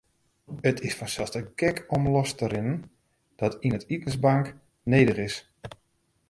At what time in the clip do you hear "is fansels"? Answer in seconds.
0.87-1.33